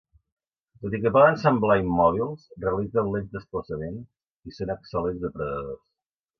Tot 0.85 0.95
i 0.97 0.99
que 1.03 1.11
poden 1.17 1.37
semblar 1.41 1.75
immòbils, 1.81 2.47
realitzen 2.65 3.13
lents 3.17 3.37
desplaçaments 3.37 4.51
i 4.53 4.59
són 4.59 4.77
excel·lents 4.79 5.25
depredadors. 5.29 5.89